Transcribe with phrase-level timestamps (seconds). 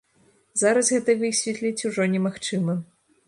[0.61, 2.79] Зараз гэта высветліць ужо немагчыма.